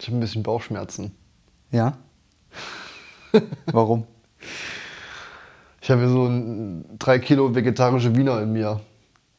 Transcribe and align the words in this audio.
Ich 0.00 0.06
habe 0.06 0.16
ein 0.16 0.20
bisschen 0.20 0.42
Bauchschmerzen. 0.42 1.12
Ja? 1.70 1.98
Warum? 3.66 4.04
Ich 5.80 5.90
habe 5.90 6.08
so 6.08 6.26
ein, 6.26 6.84
drei 6.98 7.18
Kilo 7.18 7.54
vegetarische 7.54 8.14
Wiener 8.14 8.40
in 8.42 8.52
mir. 8.52 8.80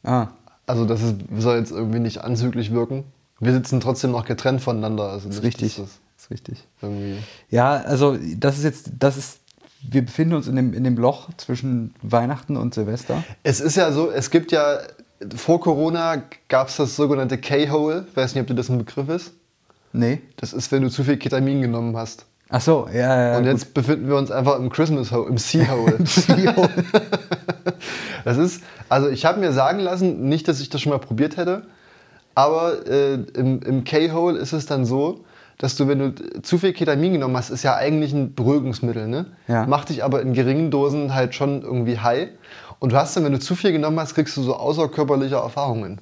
Ah, 0.04 0.28
Also 0.66 0.86
das 0.86 1.02
ist, 1.02 1.16
soll 1.38 1.58
jetzt 1.58 1.72
irgendwie 1.72 2.00
nicht 2.00 2.22
anzüglich 2.22 2.72
wirken. 2.72 3.04
Wir 3.40 3.54
sitzen 3.54 3.80
trotzdem 3.80 4.12
noch 4.12 4.26
getrennt 4.26 4.62
voneinander. 4.62 5.10
Also 5.10 5.30
ist 5.30 5.36
nicht, 5.36 5.62
richtig. 5.62 5.76
das 5.78 6.00
Ist 6.18 6.32
richtig. 6.32 6.68
irgendwie 6.82 7.18
Ja, 7.50 7.72
also 7.74 8.18
das 8.36 8.58
ist 8.58 8.64
jetzt, 8.64 8.92
das 9.00 9.18
ist, 9.18 9.40
wir 9.82 10.06
befinden 10.06 10.36
uns 10.36 10.48
in 10.48 10.56
dem, 10.56 10.74
in 10.74 10.84
dem 10.84 10.98
Loch 10.98 11.30
zwischen 11.38 11.94
Weihnachten 12.02 12.58
und 12.58 12.74
Silvester. 12.74 13.24
Es 13.44 13.60
ist 13.60 13.76
ja 13.76 13.92
so, 13.92 14.12
es 14.12 14.30
gibt 14.30 14.52
ja, 14.52 14.80
vor 15.36 15.62
Corona 15.62 16.24
gab 16.48 16.68
es 16.68 16.78
das 16.78 16.96
sogenannte 16.96 17.38
K-Hole. 17.38 18.06
Ich 18.10 18.18
weiß 18.18 18.36
nicht, 18.36 18.42
ob 18.42 18.48
dir 18.48 18.56
das 18.56 18.70
ein 18.70 18.78
Begriff 18.78 19.10
ist. 19.10 19.34
Nee. 19.94 20.22
Das 20.38 20.54
ist, 20.54 20.72
wenn 20.72 20.84
du 20.84 20.90
zu 20.90 21.04
viel 21.04 21.18
Ketamin 21.18 21.62
genommen 21.62 21.96
hast. 21.96 22.26
Ach 22.50 22.62
so, 22.62 22.90
ja, 22.92 23.32
ja. 23.32 23.38
Und 23.38 23.44
gut. 23.44 23.52
jetzt 23.52 23.74
befinden 23.74 24.08
wir 24.08 24.16
uns 24.16 24.32
einfach 24.32 24.58
im 24.58 24.70
Christmas 24.70 25.12
Hole, 25.12 25.28
im 25.30 25.38
Sea-Hole. 25.38 25.98
das 28.26 28.38
ist, 28.38 28.64
also 28.90 29.08
ich 29.08 29.26
habe 29.26 29.40
mir 29.40 29.54
sagen 29.54 29.80
lassen, 29.80 30.28
nicht, 30.28 30.48
dass 30.48 30.60
ich 30.60 30.70
das 30.70 30.82
schon 30.82 30.92
mal 30.92 31.00
probiert 31.00 31.38
hätte, 31.38 31.64
aber 32.36 32.88
äh, 32.88 33.16
im, 33.36 33.62
im 33.62 33.84
K-Hole 33.84 34.38
ist 34.40 34.54
es 34.54 34.66
dann 34.66 34.86
so, 34.86 35.24
dass 35.60 35.76
du, 35.76 35.90
wenn 35.90 36.00
du 36.00 36.42
zu 36.42 36.58
viel 36.58 36.72
Ketamin 36.72 37.14
genommen 37.14 37.36
hast, 37.36 37.50
ist 37.50 37.64
ja 37.64 37.76
eigentlich 37.76 38.14
ein 38.14 38.34
Beruhigungsmittel, 38.34 39.08
ne? 39.08 39.26
Ja. 39.48 39.68
Macht 39.68 39.90
dich 39.90 40.06
aber 40.06 40.22
in 40.22 40.34
geringen 40.34 40.72
Dosen 40.72 41.14
halt 41.14 41.36
schon 41.36 41.62
irgendwie 41.62 42.00
high. 42.00 42.30
Und 42.80 42.94
du 42.94 42.96
hast 42.96 43.16
dann, 43.16 43.26
wenn 43.26 43.34
du 43.34 43.40
zu 43.40 43.56
viel 43.56 43.74
genommen 43.74 44.00
hast, 44.00 44.16
kriegst 44.16 44.38
du 44.38 44.42
so 44.42 44.56
außerkörperliche 44.56 45.36
Erfahrungen. 45.36 46.00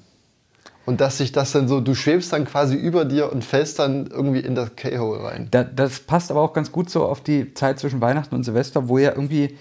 Und 0.85 1.01
dass 1.01 1.17
sich 1.17 1.31
das 1.31 1.53
dann 1.53 1.67
so, 1.67 1.81
du 1.81 1.95
schwebst 1.95 2.31
dann 2.31 2.45
quasi 2.45 2.75
über 2.75 3.03
dir 3.03 3.31
und 3.31 3.43
fällst 3.43 3.79
dann 3.79 4.05
irgendwie 4.05 4.41
in 4.41 4.53
das 4.53 4.75
K-Hole 4.75 5.23
rein. 5.23 5.47
Da, 5.49 5.63
das 5.63 6.01
passt 6.01 6.29
aber 6.29 6.41
auch 6.41 6.53
ganz 6.53 6.71
gut 6.71 6.91
so 6.91 7.05
auf 7.05 7.21
die 7.21 7.55
Zeit 7.55 7.79
zwischen 7.79 7.99
Weihnachten 7.99 8.35
und 8.35 8.43
Silvester, 8.43 8.87
wo 8.87 8.99
ja 8.99 9.09
irgendwie 9.09 9.57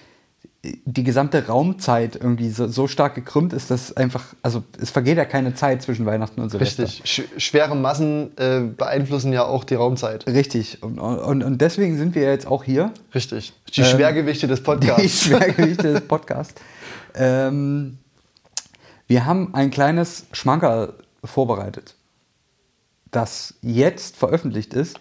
die 0.84 1.04
gesamte 1.04 1.46
Raumzeit 1.46 2.16
irgendwie 2.16 2.50
so, 2.50 2.66
so 2.68 2.86
stark 2.88 3.14
gekrümmt 3.14 3.52
ist, 3.52 3.70
dass 3.70 3.96
einfach, 3.96 4.34
also 4.42 4.62
es 4.80 4.90
vergeht 4.90 5.16
ja 5.18 5.24
keine 5.24 5.54
Zeit 5.54 5.82
zwischen 5.82 6.06
Weihnachten 6.06 6.40
und 6.40 6.50
Silvester. 6.50 6.84
Richtig. 6.84 7.08
Sch 7.10 7.22
schwere 7.42 7.74
Massen 7.76 8.36
äh, 8.38 8.60
beeinflussen 8.60 9.32
ja 9.32 9.44
auch 9.44 9.64
die 9.64 9.74
Raumzeit. 9.74 10.26
Richtig. 10.26 10.82
Und, 10.82 10.98
und, 10.98 11.42
und 11.42 11.60
deswegen 11.60 11.96
sind 11.98 12.14
wir 12.14 12.22
ja 12.22 12.30
jetzt 12.30 12.46
auch 12.46 12.64
hier. 12.64 12.92
Richtig. 13.14 13.52
Die 13.74 13.80
Ähm, 13.82 13.86
Schwergewichte 13.86 14.46
des 14.46 14.60
Die 14.60 14.64
Podcasts. 14.64 15.20
Schwergewichte 15.24 15.92
des 15.94 16.00
Podcasts. 16.02 16.54
Ähm, 17.14 17.98
wir 19.06 19.24
haben 19.24 19.54
ein 19.54 19.70
kleines 19.70 20.26
Schmankerl 20.32 20.94
vorbereitet, 21.24 21.94
das 23.10 23.54
jetzt 23.62 24.16
veröffentlicht 24.16 24.74
ist. 24.74 24.98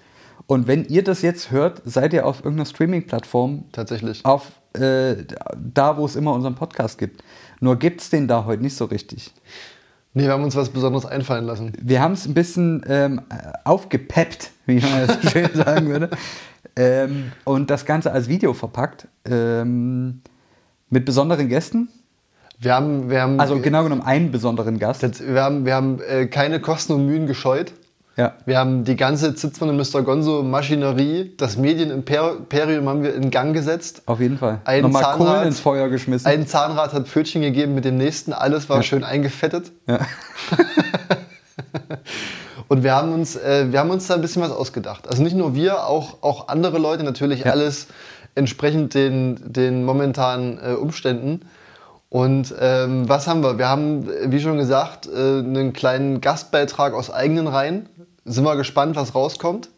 Und 0.47 0.67
wenn 0.67 0.85
ihr 0.85 1.03
das 1.03 1.23
jetzt 1.23 1.49
hört, 1.49 1.81
seid 1.85 2.13
ihr 2.13 2.25
auf 2.25 2.37
irgendeiner 2.43 2.67
Streaming-Plattform 2.67 3.65
Tatsächlich. 3.71 4.23
auf 4.25 4.51
äh, 4.79 5.25
da, 5.55 5.97
wo 5.97 6.05
es 6.05 6.15
immer 6.15 6.33
unseren 6.33 6.55
Podcast 6.55 6.97
gibt. 6.97 7.23
Nur 7.59 7.77
gibt 7.77 8.01
es 8.01 8.09
den 8.09 8.27
da 8.27 8.45
heute 8.45 8.61
nicht 8.61 8.75
so 8.75 8.85
richtig. 8.85 9.31
Nee, 10.13 10.23
wir 10.23 10.31
haben 10.31 10.43
uns 10.43 10.55
was 10.55 10.69
Besonderes 10.69 11.05
einfallen 11.05 11.45
lassen. 11.45 11.73
Wir 11.81 12.01
haben 12.01 12.13
es 12.13 12.25
ein 12.25 12.33
bisschen 12.33 12.85
ähm, 12.87 13.21
aufgepeppt, 13.65 14.51
wie 14.65 14.79
man 14.79 15.07
das 15.07 15.21
so 15.21 15.29
schön 15.29 15.49
sagen 15.53 15.89
würde. 15.89 16.09
Ähm, 16.77 17.31
und 17.43 17.69
das 17.69 17.85
Ganze 17.85 18.11
als 18.11 18.27
Video 18.27 18.53
verpackt. 18.53 19.07
Ähm, 19.25 20.21
mit 20.89 21.05
besonderen 21.05 21.49
Gästen. 21.49 21.89
Wir 22.59 22.73
haben, 22.73 23.09
wir 23.09 23.21
haben, 23.21 23.39
Also 23.39 23.59
genau 23.59 23.83
genommen 23.83 24.01
einen 24.01 24.31
besonderen 24.31 24.79
Gast. 24.79 25.01
wir 25.01 25.41
haben, 25.43 25.65
wir 25.65 25.75
haben 25.75 25.99
äh, 26.01 26.27
keine 26.27 26.61
Kosten 26.61 26.93
und 26.93 27.05
Mühen 27.05 27.27
gescheut. 27.27 27.73
Ja. 28.17 28.33
Wir 28.45 28.57
haben 28.57 28.85
die 28.85 28.95
ganze 28.95 29.35
Zitzmann 29.35 29.69
und 29.69 29.77
Mr. 29.77 30.01
Gonzo 30.01 30.41
Maschinerie, 30.41 31.33
das 31.37 31.57
Medienimperium 31.57 32.87
haben 32.87 33.03
wir 33.03 33.13
in 33.13 33.29
Gang 33.29 33.53
gesetzt. 33.53 34.03
Auf 34.05 34.21
jeden 34.21 34.37
Fall. 34.37 34.61
Ein 34.63 34.83
Nochmal 34.83 35.03
Zahnrad. 35.03 35.17
Kohlen 35.17 35.47
ins 35.47 35.59
Feuer 35.59 35.89
geschmissen. 35.89 36.25
Ein 36.25 36.47
Zahnrad 36.47 36.93
hat 36.93 37.07
Pfötchen 37.09 37.41
gegeben 37.41 37.75
mit 37.75 37.83
dem 37.83 37.97
nächsten, 37.97 38.31
alles 38.31 38.69
war 38.69 38.81
schön 38.83 39.03
eingefettet. 39.03 39.71
ja. 39.87 39.99
Und 42.67 42.83
wir 42.83 42.95
haben 42.95 43.13
uns, 43.13 43.35
äh, 43.35 43.71
wir 43.71 43.79
haben 43.79 43.91
uns 43.91 44.07
da 44.07 44.15
ein 44.15 44.21
bisschen 44.21 44.41
was 44.41 44.51
ausgedacht. 44.51 45.07
Also 45.07 45.21
nicht 45.21 45.35
nur 45.35 45.53
wir, 45.53 45.85
auch, 45.85 46.23
auch 46.23 46.47
andere 46.47 46.79
Leute, 46.79 47.03
natürlich 47.03 47.43
Ja. 47.43 47.51
alles 47.51 47.87
entsprechend 48.33 48.95
den, 48.95 49.39
den 49.45 49.83
momentanen 49.85 50.57
äh, 50.57 50.73
Umständen. 50.73 51.41
Und 52.09 52.53
ähm, 52.59 53.07
was 53.07 53.27
haben 53.27 53.43
wir? 53.43 53.57
Wir 53.57 53.67
haben, 53.69 54.09
äh, 54.09 54.31
wie 54.31 54.39
schon 54.39 54.57
gesagt, 54.57 55.07
äh, 55.07 55.39
einen 55.39 55.73
kleinen 55.73 56.21
Gastbeitrag 56.21 56.93
aus 56.93 57.11
eigenen 57.11 57.47
Reihen. 57.47 57.87
Sind 58.25 58.43
wir 58.43 58.55
gespannt, 58.55 58.95
was 58.95 59.13
rauskommt. 59.15 59.69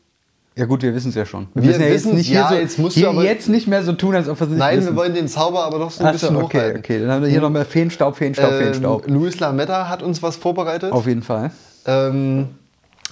ja 0.55 0.65
gut, 0.65 0.81
wir 0.81 0.95
wissen 0.95 1.09
es 1.09 1.15
ja 1.15 1.25
schon. 1.25 1.47
Wir, 1.53 1.61
Wir 1.63 1.67
müssen 1.69 1.81
ja 1.81 1.87
jetzt 1.89 2.05
nicht 2.05 2.29
ja, 2.29 2.49
hier, 2.49 2.67
so, 2.69 2.83
jetzt 2.83 2.93
hier 2.95 3.09
aber- 3.09 3.23
jetzt 3.23 3.49
nicht 3.49 3.67
mehr 3.67 3.83
so 3.83 3.93
tun, 3.93 4.15
als 4.15 4.27
ob 4.29 4.39
wir 4.39 4.45
es 4.45 4.49
nicht 4.51 4.59
Nein, 4.59 4.77
wissen. 4.79 4.87
wir 4.89 4.95
wollen 4.95 5.13
den 5.13 5.27
Zauber 5.27 5.63
aber 5.65 5.79
doch 5.79 5.91
so 5.91 6.01
ein 6.01 6.07
Ach 6.07 6.11
bisschen 6.13 6.35
okay, 6.37 6.45
hochhalten. 6.57 6.79
okay. 6.79 6.99
Dann 7.01 7.11
haben 7.11 7.21
wir 7.23 7.29
hier 7.29 7.41
nochmal 7.41 7.65
Feenstaub, 7.65 8.15
Feenstaub, 8.17 8.51
Feenstaub. 8.53 9.07
Ähm, 9.07 9.13
Luis 9.13 9.39
Lametta 9.39 9.87
hat 9.89 10.01
uns 10.01 10.23
was 10.23 10.35
vorbereitet. 10.37 10.91
Auf 10.93 11.05
jeden 11.05 11.21
Fall. 11.23 11.51
Ähm, 11.85 12.47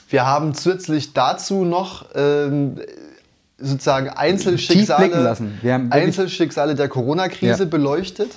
wir 0.09 0.25
haben 0.25 0.53
zusätzlich 0.53 1.13
dazu 1.13 1.65
noch 1.65 2.05
ähm, 2.15 2.79
sozusagen 3.57 4.09
Einzelschicksale, 4.09 5.35
Einzelschicksale 5.91 6.75
der 6.75 6.87
Corona-Krise 6.89 7.63
Ja. 7.63 7.69
beleuchtet 7.69 8.29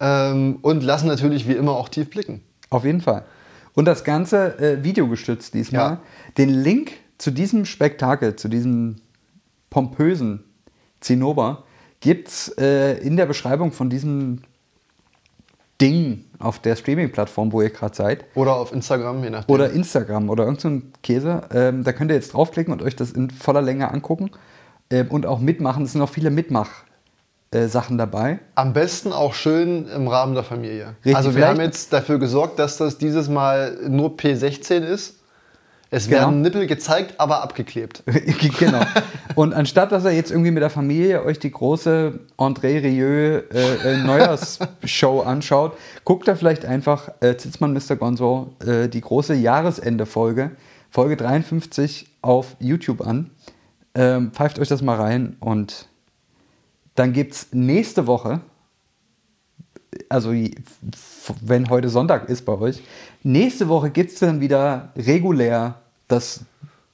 ähm, 0.00 0.58
und 0.62 0.82
lassen 0.82 1.06
natürlich 1.06 1.48
wie 1.48 1.52
immer 1.52 1.72
auch 1.72 1.88
tief 1.88 2.10
blicken. 2.10 2.42
Auf 2.70 2.84
jeden 2.84 3.00
Fall. 3.00 3.22
Und 3.74 3.84
das 3.84 4.04
Ganze 4.04 4.58
äh, 4.58 4.84
videogestützt 4.84 5.54
diesmal. 5.54 5.80
Ja. 5.82 6.00
Den 6.38 6.50
Link 6.50 6.92
zu 7.18 7.30
diesem 7.30 7.64
Spektakel, 7.64 8.36
zu 8.36 8.48
diesem 8.48 8.96
pompösen 9.68 10.44
Zinnober, 11.00 11.64
gibt 12.00 12.28
es 12.28 12.48
äh, 12.58 12.98
in 12.98 13.16
der 13.16 13.26
Beschreibung 13.26 13.72
von 13.72 13.90
diesem 13.90 14.42
Ding 15.80 16.24
auf 16.38 16.58
der 16.58 16.76
Streaming-Plattform, 16.76 17.52
wo 17.52 17.62
ihr 17.62 17.70
gerade 17.70 17.94
seid. 17.94 18.24
Oder 18.34 18.56
auf 18.56 18.72
Instagram, 18.72 19.24
je 19.24 19.30
nachdem. 19.30 19.54
Oder 19.54 19.70
Instagram 19.70 20.28
oder 20.28 20.44
irgendein 20.44 20.80
so 20.80 20.98
Käse. 21.02 21.42
Ähm, 21.52 21.84
da 21.84 21.92
könnt 21.92 22.10
ihr 22.10 22.14
jetzt 22.14 22.34
draufklicken 22.34 22.72
und 22.72 22.82
euch 22.82 22.96
das 22.96 23.12
in 23.12 23.30
voller 23.30 23.62
Länge 23.62 23.90
angucken. 23.90 24.30
Ähm, 24.90 25.08
und 25.08 25.26
auch 25.26 25.40
mitmachen. 25.40 25.84
Es 25.84 25.92
sind 25.92 26.00
noch 26.00 26.10
viele 26.10 26.30
Mitmach-Sachen 27.52 27.98
dabei. 27.98 28.38
Am 28.54 28.72
besten 28.72 29.12
auch 29.12 29.34
schön 29.34 29.88
im 29.88 30.08
Rahmen 30.08 30.34
der 30.34 30.44
Familie. 30.44 30.94
Richtig, 31.04 31.16
also 31.16 31.34
wir 31.34 31.48
haben 31.48 31.60
jetzt 31.60 31.92
dafür 31.92 32.18
gesorgt, 32.18 32.58
dass 32.58 32.76
das 32.76 32.98
dieses 32.98 33.28
Mal 33.28 33.76
nur 33.88 34.16
P16 34.16 34.80
ist. 34.82 35.16
Es 35.92 36.06
Genau. 36.06 36.20
werden 36.20 36.42
Nippel 36.42 36.68
gezeigt, 36.68 37.14
aber 37.18 37.42
abgeklebt. 37.42 38.04
genau. 38.60 38.82
Und 39.34 39.52
anstatt 39.54 39.90
dass 39.90 40.04
ihr 40.04 40.12
jetzt 40.12 40.30
irgendwie 40.30 40.52
mit 40.52 40.62
der 40.62 40.70
Familie 40.70 41.24
euch 41.24 41.40
die 41.40 41.50
große 41.50 42.20
André 42.38 42.80
Rieu 42.80 43.42
äh, 43.52 43.94
äh, 43.94 43.96
Neujahrsshow 43.96 45.20
anschaut, 45.26 45.76
guckt 46.04 46.28
da 46.28 46.36
vielleicht 46.36 46.64
einfach 46.64 47.10
äh, 47.20 47.36
Zitzmann 47.36 47.72
Mr. 47.72 47.96
Gonzo 47.96 48.54
äh, 48.64 48.88
die 48.88 49.00
große 49.00 49.34
Jahresende-Folge, 49.34 50.52
Folge 50.90 51.16
53 51.16 52.06
auf 52.22 52.54
YouTube 52.60 53.04
an. 53.04 53.32
Ähm, 53.96 54.30
pfeift 54.30 54.60
euch 54.60 54.68
das 54.68 54.82
mal 54.82 54.94
rein 54.94 55.36
und 55.40 55.89
dann 56.94 57.12
gibt 57.12 57.34
es 57.34 57.48
nächste 57.52 58.06
Woche, 58.06 58.40
also 60.08 60.32
wenn 61.42 61.68
heute 61.70 61.88
Sonntag 61.88 62.28
ist 62.28 62.44
bei 62.44 62.58
euch, 62.58 62.82
nächste 63.22 63.68
Woche 63.68 63.90
gibt 63.90 64.12
es 64.12 64.18
dann 64.18 64.40
wieder 64.40 64.90
regulär 64.96 65.74
das 66.08 66.40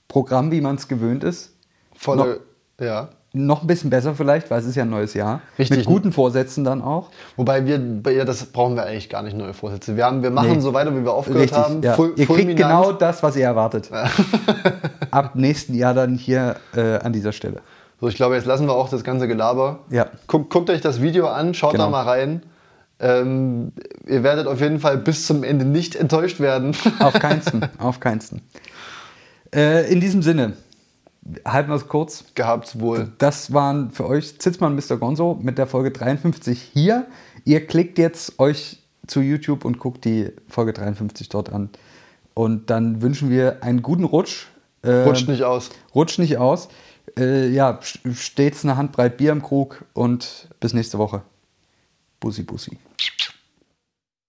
Programm, 0.09 0.51
wie 0.51 0.61
man 0.61 0.77
es 0.77 0.89
gewöhnt 0.89 1.25
ist. 1.25 1.53
Volle, 1.95 2.41
ja. 2.81 3.09
Noch 3.33 3.61
ein 3.63 3.67
bisschen 3.67 3.91
besser 3.91 4.15
vielleicht, 4.15 4.51
weil 4.51 4.61
es 4.61 4.67
ist 4.67 4.77
ja 4.77 4.85
ein 4.85 4.89
neues 4.91 5.13
Jahr. 5.13 5.43
Richtig. 5.59 5.79
Mit 5.79 5.87
guten 5.87 6.11
Vorsätzen 6.13 6.65
dann 6.65 6.81
auch. 6.81 7.11
Wobei 7.37 7.67
wir, 7.67 7.79
ja, 8.15 8.25
das 8.25 8.47
brauchen 8.47 8.77
wir 8.77 8.85
eigentlich 8.85 9.11
gar 9.11 9.23
nicht 9.23 9.37
neue 9.37 9.53
Vorsätze. 9.53 9.95
Wir, 9.95 10.07
haben, 10.07 10.23
wir 10.23 10.31
machen 10.31 10.53
Nee. 10.53 10.61
so 10.61 10.73
weiter, 10.73 10.95
wie 10.97 11.05
wir 11.05 11.13
aufgehört 11.13 11.53
haben. 11.53 11.83
ja. 11.83 11.97
Ihr 11.99 12.15
kriegt 12.15 12.27
fulminant. 12.27 12.57
genau 12.57 12.93
das, 12.93 13.23
was 13.23 13.37
ihr 13.37 13.45
erwartet. 13.45 13.91
Ab 15.11 15.35
nächsten 15.35 15.75
Jahr 15.75 15.93
dann 15.93 16.15
hier 16.17 16.57
äh, 16.75 16.97
an 16.99 17.13
dieser 17.13 17.33
Stelle. 17.33 17.61
So, 18.01 18.09
ich 18.09 18.17
glaube, 18.17 18.35
jetzt 18.35 18.47
lassen 18.47 18.67
wir 18.67 18.75
auch 18.75 18.89
das 18.89 19.05
ganze 19.05 19.27
Gelaber. 19.27 19.81
Ja. 19.91 20.09
Guckt, 20.27 20.51
guckt 20.51 20.69
euch 20.71 20.81
das 20.81 21.01
Video 21.01 21.29
an, 21.29 21.55
schaut 21.55 21.73
Genau. 21.73 21.85
da 21.85 21.91
mal 21.91 22.03
rein. 22.03 22.43
Ähm, 22.99 23.73
ihr 24.07 24.23
werdet 24.23 24.47
auf 24.47 24.61
jeden 24.61 24.81
Fall 24.81 24.97
bis 24.99 25.27
zum 25.27 25.45
Ende 25.45 25.65
nicht 25.65 25.97
enttäuscht 25.97 26.41
werden. 26.41 26.75
Auf 26.99 27.15
keinsten, 27.15 27.67
auf 27.79 28.01
keinsten. 28.01 28.41
Äh, 29.55 29.91
in 29.93 30.01
diesem 30.01 30.23
Sinne, 30.23 30.55
halten 31.45 31.69
wir 31.71 31.77
es 31.77 31.89
kurz. 31.89 32.25
Gehabt 32.35 32.81
wohl. 32.81 33.13
Das 33.19 33.53
waren 33.53 33.91
für 33.91 34.07
euch 34.07 34.39
Zitzmann 34.39 34.75
Mr. 34.75 34.97
Gonzo 34.97 35.39
mit 35.41 35.59
der 35.59 35.67
Folge 35.67 35.91
53 35.91 36.61
hier. 36.73 37.07
Ihr 37.45 37.67
klickt 37.67 37.99
jetzt 37.99 38.39
euch 38.39 38.83
zu 39.07 39.21
YouTube 39.21 39.65
und 39.65 39.79
guckt 39.79 40.05
die 40.07 40.33
Folge 40.49 40.73
53 40.73 41.29
dort 41.29 41.53
an. 41.53 41.69
Und 42.35 42.71
dann 42.71 43.03
wünschen 43.03 43.29
wir 43.31 43.63
einen 43.63 43.83
guten 43.83 44.05
Rutsch. 44.05 44.47
Äh, 44.83 45.03
Rutscht 45.03 45.29
nicht 45.29 45.43
aus. 45.43 45.71
Rutscht 45.95 46.19
nicht 46.19 46.39
aus. 46.39 46.69
Äh, 47.19 47.49
ja, 47.49 47.79
st- 47.83 48.15
stets 48.15 48.65
eine 48.65 48.77
Handbreit 48.77 49.17
Bier 49.17 49.33
im 49.33 49.43
Krug 49.43 49.85
und 49.95 50.49
bis 50.61 50.75
nächste 50.75 50.99
Woche. 50.99 51.23
Bussi 52.21 52.43
Bussi. 52.43 52.79